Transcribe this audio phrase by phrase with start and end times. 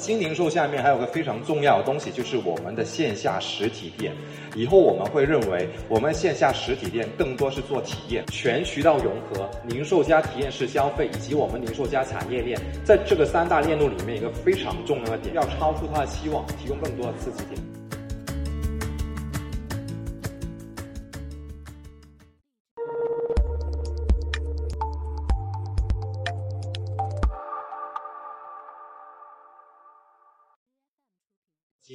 [0.00, 4.14] 新零售下面还有个非常重要的东西，就是我们的线下实体店。
[4.56, 17.79] 以后我们会认为，我们线下实体店更多是做体验，全渠道融合，零售加体验式消费，以及我们零售加产业链，在这个三大链路里面，一个非常重要的点，要超出它的期望，提供更多的刺激点。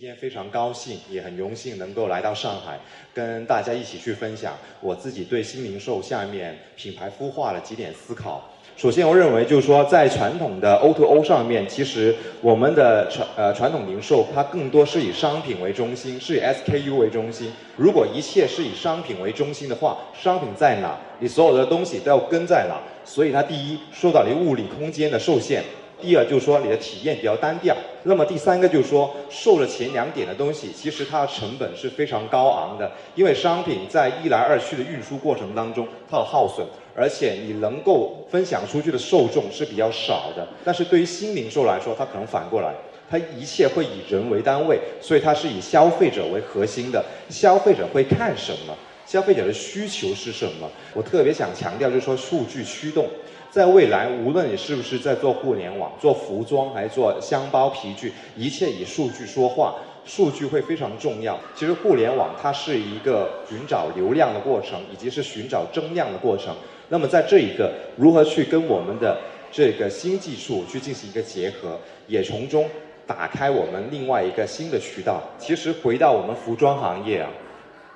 [0.00, 2.80] 今天非常高兴，也很荣幸能够来到上海，
[3.12, 8.48] 跟大家一起去分享我自己对新零售下面品牌孵化的几点思考。
[8.78, 17.52] 首先，我认为就是说，在传统的 O to O 上面，其实我们的传呃传统零售它更多是以商品为中心，是以 SKU 为中心。
[17.76, 22.80] 如果一切是以商品为中心的话，商品在哪，你所有的东西都要跟在哪。
[23.04, 25.62] 所以它第一受到你物理空间的受限。
[26.00, 36.66] 第二就是说你的体验比较单调，那么第三个就是说受了前两点的东西，其实它的成本是非常高昂的，因为商品在一来二去的运输过程当中，它的耗损，
[36.96, 40.46] 而且你能够分享出去的受众是比较少的。
[40.64, 42.72] 但是对于新零售来说，它可能反过来，
[43.10, 48.74] 它一切会以人为单位，所以它是以消费者为核心的，消费者会看什么，
[49.10, 50.70] 消费者的需求是什么？
[50.94, 53.08] 我特别想强调就是说数据驱动。
[53.50, 61.36] 在未来，无论你是不是在做互联网、做服装，还是做箱包、皮具，一切以数据说话，数据会非常重要。
[61.56, 66.54] 其实互联网它是一个寻找流量的过程，以及是寻找增量的过程。
[66.88, 69.18] 那么在这一个如何去跟我们的
[69.50, 72.64] 这个新技术去进行一个结合，也从中
[73.08, 75.20] 打开我们另外一个新的渠道。
[75.36, 77.28] 其实回到我们服装行业啊。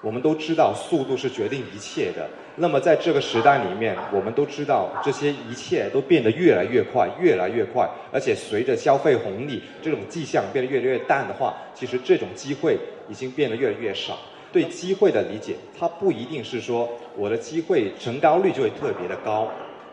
[0.00, 2.28] 我们都知道速度是决定一切的。
[2.56, 7.88] 那么在这个时代里面，我们都知道这些一切都变得越来越快，越来越快。
[8.12, 14.18] 而且随着消费红利这种迹象变得越来越淡的话，其实这种机会已经变得越来越少。
[14.50, 19.48] 对机会的理解，它不一定是说我的机会成高率就会特别的高。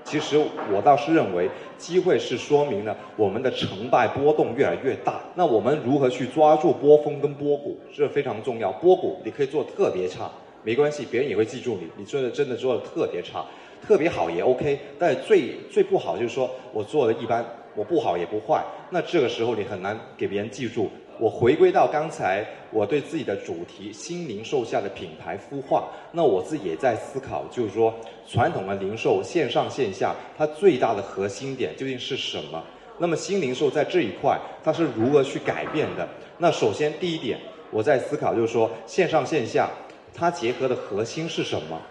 [0.06, 0.40] 其实
[0.72, 1.50] 我倒是认为，
[1.80, 5.20] 机会是说明了我们的成败波动越来越大。
[5.34, 8.72] 那我们如何去抓住波峰跟波谷，这非常重要。
[8.74, 10.30] 波谷你可以做特别差，
[10.64, 11.90] 没关系，别人也会记住你。
[11.98, 13.44] 你做的真的做的特别差，
[13.82, 14.80] 特别好也 OK。
[15.00, 17.44] 但最最不好就是说我做的一般，
[17.76, 18.64] 我不好也不坏。
[18.92, 20.88] 那这个时候你很难给别人记住。
[21.18, 27.94] 我回归到刚才我对自己的主题新零售下的品牌孵化，那我自己也在思考，就是说
[28.28, 32.62] 传统的零售线上线下它最大的核心点究竟是什么？
[32.98, 36.08] 那么新零售在这一块它是如何去改变的？
[36.38, 37.40] 那首先第一点
[37.72, 39.70] 我在思考就是说线上线下
[40.14, 41.82] 它结合的核心是什么？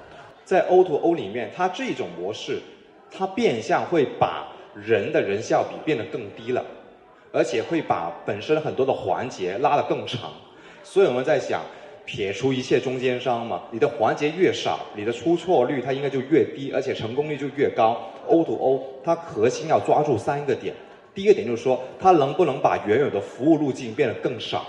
[0.45, 2.61] 在 O to O 里面，它这种模式
[3.11, 6.62] 它变相会把人的人效比变得更低了。
[7.34, 10.31] 而且会把本身很多的环节拉得更长，
[10.84, 11.61] 所以我们在想，
[12.06, 18.00] 撇除一切中间商嘛，你的环节越少，你的出错率它应该就越低，而且成功率就越高。
[18.28, 20.73] O to O 它核心要抓住三个点，
[21.12, 24.65] 第一个点就是说，它能不能把原有的服务路径变得更少、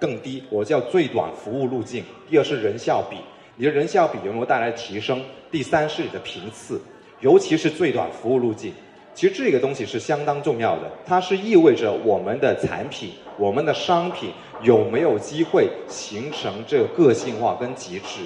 [0.00, 2.02] 更低，我叫最短服务路径。
[2.30, 3.18] 第二是人效比，
[3.56, 5.22] 你的人效比有没有带来提升？
[5.50, 6.80] 第三是你的频次，
[7.20, 8.72] 尤其是最短服务路径。
[9.16, 18.20] 其实这个东西是相当重要的，它是意味着我们的产品、我们的商品有没有机会形成这个个性化跟极致。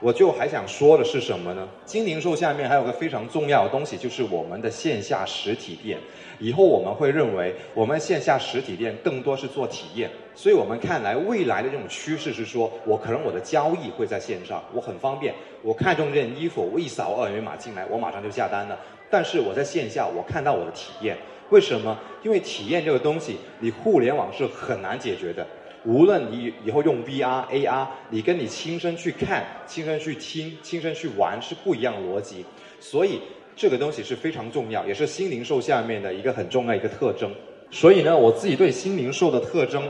[0.00, 1.68] 我就还想说的是什么呢？
[1.86, 5.96] 新零售下面还有个非常重要的东西，就是我们的线下实体店。
[6.40, 10.10] 以后我们会认为，我们线下实体店更多是做体验。
[10.34, 18.78] 所以我们看来未来的这种趋势是说，我可能我的交易会在线上，我很方便，我看中这件衣服，我一扫二维码进来，我马上就下单了。
[19.10, 21.16] 但是我在线下，我看到我的体验，
[21.50, 21.98] 为什么？
[22.22, 25.46] 因为体验这个东西，你互联网是很难解决的。
[25.84, 32.44] 无论你以后用 VR、AR，你跟你亲身去看、亲身去听、亲身去玩是不一样的逻辑。
[32.80, 33.20] 所以
[33.54, 37.30] 这个东西是非常重要，也是新零售下面的一个很重要一个特征。
[37.70, 39.82] 所以呢，我自己对新零售的特征，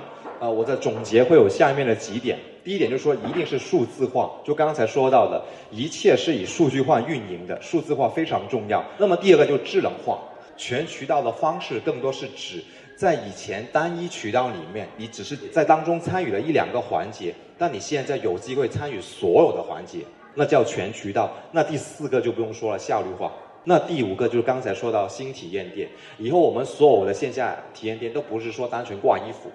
[0.43, 2.37] 呃，我的总结会有下面的几点。
[2.65, 5.41] 第一点就是说，一定是数字化，就刚才说到的，
[5.71, 8.85] 一切是以数据化运营的，数字化非常重要。
[8.99, 10.19] 那么第二个就是智能化，
[10.57, 12.61] 全渠道的方式更多是指
[12.97, 20.01] 在以前单一渠道里面，你只是在当中参与了一两个环节，但你现在有机会参与所有的环节，
[20.35, 21.31] 那叫全渠道。
[21.53, 23.31] 那第四个就不用说了，效率化。
[23.63, 29.49] 那第五个就是刚才说到新体验店，以后我们所有的线下体验店都不是说单纯挂衣服。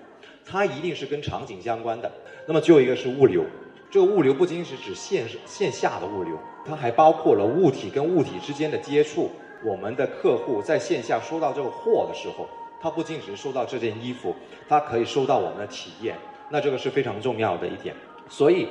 [0.50, 2.12] 它一定是跟场景相关的。
[2.46, 3.44] 那么最后一个是物流，
[3.92, 9.30] 这个物流不仅是指线线下的物流，它还包括了物体跟物体之间的接触。
[9.66, 12.48] 我们的客户在线下收到这个货的时候，
[12.80, 14.36] 他不仅只是收到这件衣服，
[14.70, 16.16] 他可以收到我们的体验，
[16.52, 17.96] 那这个是非常重要的一点。
[18.30, 18.68] 所以，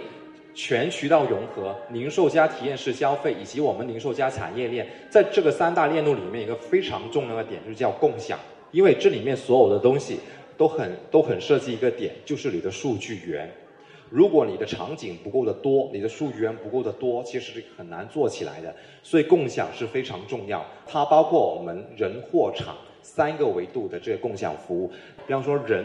[0.54, 8.38] 全渠道融合、零售加体验式消费以及我们零售加产业链，在这个三大链路里面，一个非常重要的点就是叫共享，
[8.70, 10.20] 因为这里面所有的东西
[10.56, 13.50] 都很都很涉及一个点，就是你的数据源。
[14.08, 18.74] 如果你的场景不够的多，你的数据源不够的多，其实是很难做起来的。
[19.02, 24.88] 所以共享是非常重要，它包括我们人、货、场三个维度的这个共享服务。
[25.26, 25.84] 比方说人，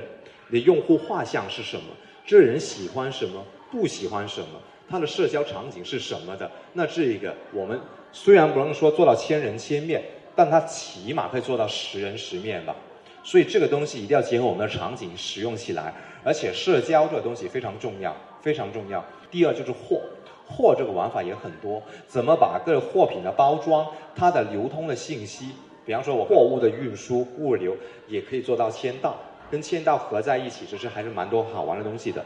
[0.50, 1.86] 你用户画像是什么？
[2.24, 3.44] 这人喜欢什么？
[3.72, 4.62] 不喜欢什么？
[4.88, 6.50] 他的社交场景是什么的？
[6.74, 7.80] 那这一个我们
[8.12, 10.04] 虽然不能说做到千人千面，
[10.36, 12.76] 但它起码可以做到十人十面吧。
[13.24, 15.94] 所以这个东西一定要结合我们的场景使用起来。
[16.24, 19.04] 而且社交这个东西非常重要，非常重要。
[19.32, 20.00] 第二就是货，
[20.48, 25.50] 货这个玩法也很多，怎么把各货品的包装、它的流通的信息，
[25.84, 27.76] 比方说我货物的运输、物流，
[28.08, 29.16] 也可以做到签到，
[29.50, 32.24] 跟签到合在一起，其实还是蛮多好玩的东西的。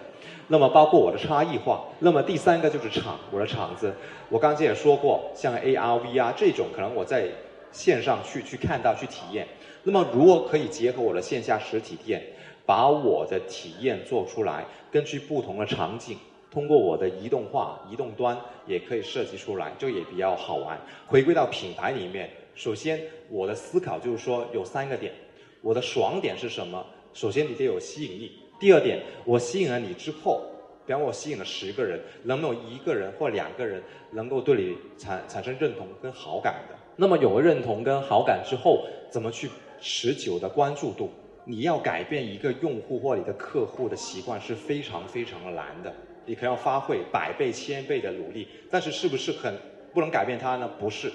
[0.49, 3.93] 那么包括我的差异化，那么第三个就是场，我的场子，
[4.27, 7.29] 我刚才也说过，像 AR、VR 这种，可能我在
[7.75, 9.45] 线上去去看到、去体验。
[9.83, 12.23] 那么如果可以结合我的线下实体店。
[12.67, 16.17] 把我的体验做出来，根据不同的场景，
[16.49, 18.35] 通过我的移动化、移动端
[18.65, 20.75] 也可以设计出来，就也比较好玩。
[21.05, 22.99] 回归到品牌里面，首先
[23.29, 25.13] 我的思考就是说有三个点，
[25.61, 26.83] 我的爽点是什么？
[27.13, 28.31] 首先你得有吸引力。
[28.59, 30.43] 第二点，我吸引了你之后，
[30.87, 36.75] 比方我吸引了十个人，能不能一个人或两个人能够对你产产生认同跟好感的？
[36.95, 39.49] 那么有了认同跟好感之后，怎么去
[39.79, 41.09] 持久的关注度？
[41.43, 45.93] 你要改变一个用户或你的客户的习惯是非常非常的难的，
[46.25, 49.53] 你可能要发挥百倍千倍的努力，但是是不是很
[49.93, 50.67] 不能改变它呢？
[50.79, 51.11] 不是，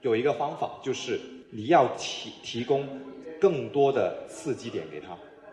[0.00, 1.20] 有一个方法就是
[1.50, 2.88] 你要提提供
[3.38, 5.08] 更多的刺激点给他，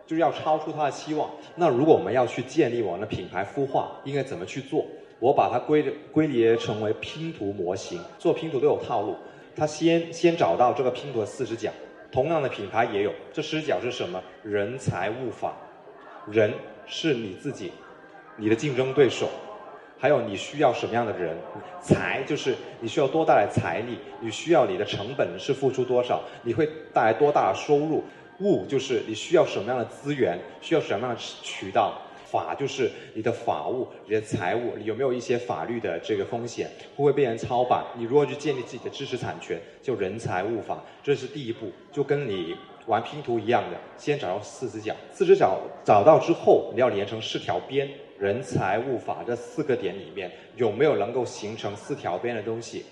[0.07, 1.29] 就是要超出他的期望。
[1.55, 4.85] 那如果我们要去建立我们的品牌孵化，应该怎么去做？
[5.19, 9.15] 我把它归归结成为拼图模型，做拼图都有套路，
[9.56, 11.71] 他先先找到这个拼图的四只脚。
[12.12, 14.21] 同样的品牌也有，这四十角是什么？
[14.44, 15.53] 人财物法，
[16.30, 16.53] 人
[16.86, 17.71] 是你自己，
[18.36, 19.30] 你的竞争对手，
[19.98, 21.38] 还有你需要什么样的人？
[21.81, 28.03] 财就是你需要多大的财力，你需要你的成本是付出多少，你会带来多大的收入？
[28.39, 32.01] 物就是你需要什么样的资源，需要什么样的渠道？
[32.31, 37.83] 法就是你的法务、你的财务有没有一些法律的这个风险，会不会被人抄版？
[37.97, 39.59] 你如何去建立自己的知识产权？
[39.83, 42.55] 就人财物法，这是第一步，就跟你
[42.85, 47.89] 玩拼图一样的，先找到四只脚，四只脚找到之后，你要连成四条边。
[48.17, 52.85] 人财物法这四个点里面有没有能够形成四条边的东西，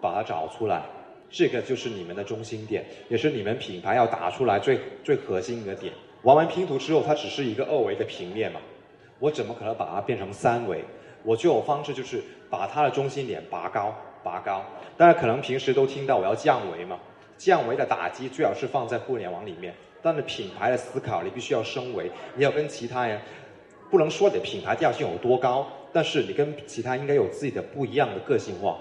[0.00, 0.84] 把它找出来，
[1.28, 5.92] 这个就是你们的中心点，也是你们品牌要打出来最最核心的点。
[6.22, 8.60] 玩完拼图之后，它只是一个二维的平面嘛。
[9.18, 10.84] 我怎么可能把它变成三维？
[11.24, 14.64] 我就有方式，就是把它的中心点拔高，拔高。
[14.96, 16.98] 大家可能平时都听到我要降维嘛，
[17.36, 19.74] 降维的打击最好是放在互联网里面。
[20.00, 23.20] 但是品牌的思考，你必须要升维，你要跟其他人，
[23.90, 28.78] 不能说你的品牌调性有多高，但是你跟其他应该有自己的不一样的个性化。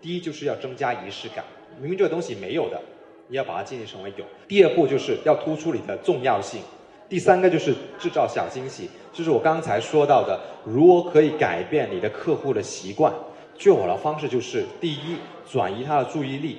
[0.00, 1.44] 第一就是要增加仪式感，
[1.78, 2.80] 明明这个东西没有的，
[3.28, 4.24] 你要把它建立成为有。
[4.48, 6.62] 第二步就是要突出你的重要性。
[7.08, 13.12] 第三个就是制造小惊喜，就是我刚才说到的，如果可以改变你的客户的习惯，
[13.56, 15.16] 最好的方式就是第一，
[15.48, 16.56] 转移他的注意力；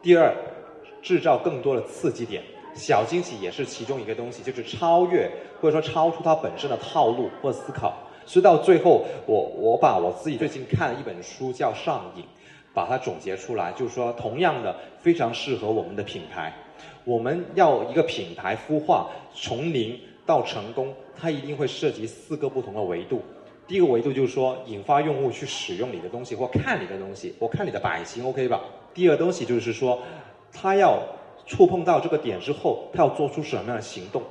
[0.00, 0.32] 第二，
[1.02, 2.42] 制造更多的刺激点。
[2.74, 5.28] 小惊喜也是其中一个东西，就是超越
[5.60, 7.92] 或者说超出它本身的套路或思考。
[8.24, 12.22] 所以到最后，我我把我自己最近看了一本书叫《上瘾》，
[12.72, 16.52] 把它总结出来，就是说同样的非常适合我们的品牌。
[17.04, 23.22] 我们要一个品牌孵化，从零到成功，它一定会涉及四个不同的维度。
[23.66, 28.62] 第一个维度就是说，引发用户去使用你的东西或看你的东西，我看你的版型，OK 吧？
[28.94, 30.00] 第二个东西就是说，
[30.52, 31.02] 他要
[31.46, 34.22] 触碰到这个点之后，他要做出什么样的行动？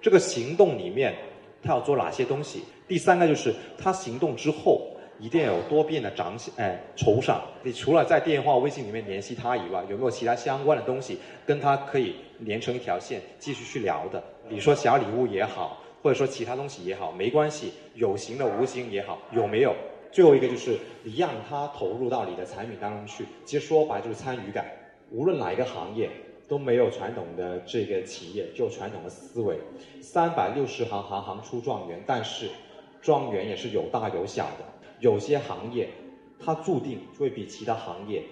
[0.00, 1.14] 这个行动里面，
[1.62, 2.62] 他要做哪些东西？
[2.88, 4.89] 第三个就是他行动之后。
[5.20, 7.42] 一定要有多变的奖赏，哎，酬赏。
[7.62, 14.22] 你除了在电话、微信里面联系他以外，有没有其他相关的东西跟他可以连成一条线，继续去聊的？
[14.48, 19.74] 你说小礼物也好，或者说其他东西也好，没关系，有形的、无形也好，有没有？
[20.10, 24.66] 最后一个就是你让他投入到你的产品当中去，其实说白就是参与感。
[25.12, 26.08] 无论哪一个行业
[26.48, 29.58] 都没有传统的这个企业就传统的思维，
[30.00, 32.48] 三百六十行，行行出状元，但是
[33.02, 34.64] 状元也是有大有小的。
[35.00, 35.90] 有些行业，
[36.38, 38.22] 它注定会比其他行业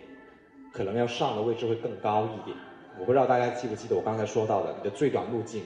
[0.72, 2.56] 可能要上的位置会更高一点。
[2.98, 5.62] 我不知道大家记不记得我刚才说到的，你的最短路径、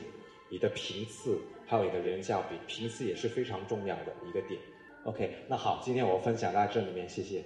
[0.50, 4.60] 你的频次，还有你的人效比，频次也是非常重要的一个点。
[5.04, 7.42] OK，那好，今天我分享到这里面，谢谢。